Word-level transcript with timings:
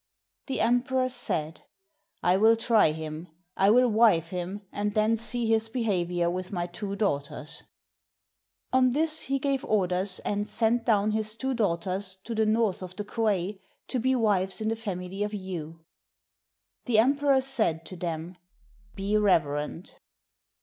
The 0.47 0.61
emperor 0.61 1.09
said, 1.09 1.61
"I 2.23 2.35
will 2.35 2.55
try 2.55 2.89
him! 2.91 3.27
I 3.55 3.69
will 3.69 3.87
wive 3.87 4.29
him, 4.29 4.61
and 4.71 4.95
then 4.95 5.15
see 5.15 5.45
his 5.45 5.69
behavior 5.69 6.27
with 6.27 6.51
my 6.51 6.65
two 6.65 6.95
daughters." 6.95 7.61
On 8.73 8.89
this 8.89 9.21
he 9.21 9.37
gave 9.37 9.63
orders 9.63 10.17
and 10.21 10.47
sent 10.47 10.87
down 10.87 11.11
his 11.11 11.35
two 11.35 11.53
daughters 11.53 12.15
to 12.23 12.33
the 12.33 12.47
north 12.47 12.81
of 12.81 12.95
the 12.95 13.05
Kwei 13.05 13.59
to 13.89 13.99
be 13.99 14.15
wives 14.15 14.59
in 14.59 14.69
the 14.69 14.75
family 14.75 15.21
of 15.21 15.35
Yu. 15.35 15.85
The 16.85 16.97
emperor 16.97 17.39
said 17.39 17.85
to 17.85 17.95
them, 17.95 18.37
"Be 18.95 19.15
reverent." 19.17 19.99